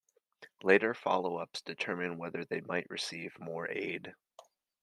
[0.63, 4.15] Later follow-ups determine whether they might receive more aid.